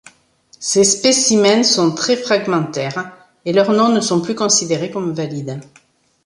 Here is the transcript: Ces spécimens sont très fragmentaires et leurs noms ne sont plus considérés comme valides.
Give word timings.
Ces 0.59 0.83
spécimens 0.83 1.61
sont 1.63 1.93
très 1.93 2.17
fragmentaires 2.17 3.11
et 3.45 3.53
leurs 3.53 3.71
noms 3.71 3.89
ne 3.93 3.99
sont 4.01 4.19
plus 4.19 4.33
considérés 4.33 4.89
comme 4.89 5.13
valides. 5.13 5.61